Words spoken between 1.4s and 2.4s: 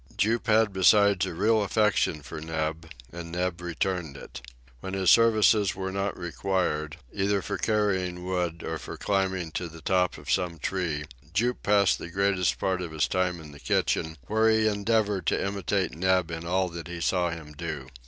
affection